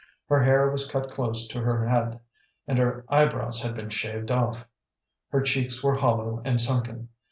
[0.29, 2.19] Her hair was cut close to her head,
[2.67, 4.65] and her eyebrows had been shaved off.
[5.29, 7.09] Her cheeks were hollow and sunken.